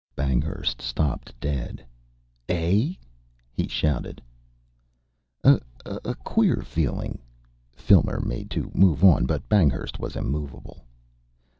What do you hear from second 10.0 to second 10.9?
immovable.